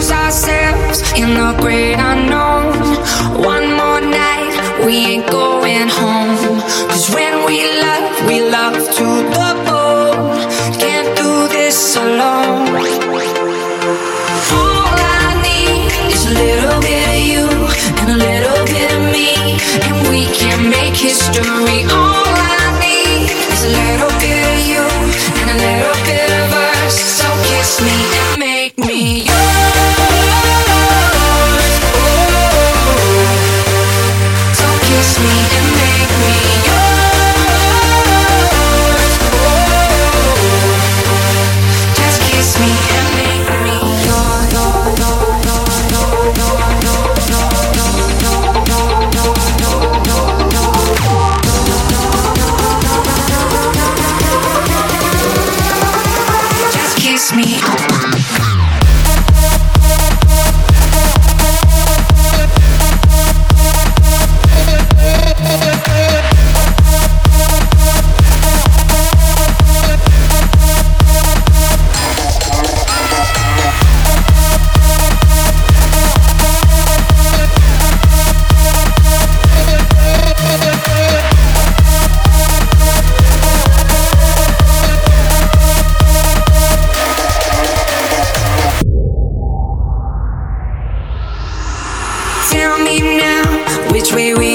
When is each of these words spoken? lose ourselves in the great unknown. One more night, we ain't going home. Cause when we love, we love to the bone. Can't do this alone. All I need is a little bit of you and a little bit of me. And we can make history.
lose 0.00 0.10
ourselves 0.12 1.12
in 1.12 1.34
the 1.34 1.54
great 1.60 1.94
unknown. 1.94 2.72
One 3.36 3.66
more 3.80 4.00
night, 4.00 4.54
we 4.84 4.94
ain't 5.12 5.30
going 5.30 5.88
home. 5.88 6.60
Cause 6.88 7.10
when 7.14 7.44
we 7.46 7.58
love, 7.84 8.04
we 8.26 8.40
love 8.56 8.76
to 8.98 9.06
the 9.34 9.50
bone. 9.66 10.38
Can't 10.84 11.10
do 11.16 11.30
this 11.48 11.96
alone. 11.96 12.68
All 14.60 14.96
I 15.20 15.28
need 15.46 15.92
is 16.14 16.24
a 16.32 16.34
little 16.44 16.80
bit 16.80 17.06
of 17.14 17.20
you 17.32 17.46
and 18.00 18.08
a 18.16 18.18
little 18.28 18.64
bit 18.72 18.88
of 18.96 19.02
me. 19.16 19.30
And 19.86 19.96
we 20.08 20.24
can 20.40 20.70
make 20.70 20.96
history. 20.96 22.09